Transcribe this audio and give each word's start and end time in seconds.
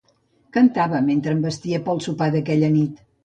Cantava 0.55 1.01
mentre 1.09 1.35
em 1.37 1.43
vestia 1.49 1.81
per 1.89 1.93
al 1.95 2.03
sopar 2.07 2.31
d'aquella 2.37 2.73
nit. 2.79 3.05